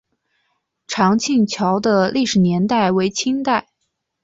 [0.87, 3.67] 长庆桥的历史年代为清代。